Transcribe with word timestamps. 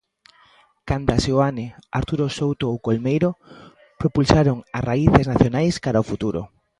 Canda 0.91 1.15
Seoane, 1.23 1.65
Arturo 1.99 2.25
Souto 2.37 2.65
ou 2.71 2.77
Colmeiro, 2.85 3.29
propulsaron 4.01 4.57
as 4.77 4.85
raíces 4.89 5.29
nacionais 5.33 5.81
cara 5.83 5.97
ao 5.99 6.09
futuro. 6.11 6.41